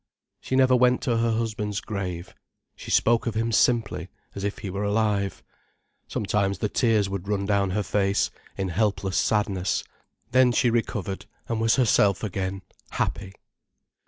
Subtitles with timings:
[0.39, 2.33] She never went to her husband's grave.
[2.75, 5.43] She spoke of him simply, as if he were alive.
[6.07, 9.83] Sometimes the tears would run down her face, in helpless sadness.
[10.31, 13.33] Then she recovered, and was herself again, happy.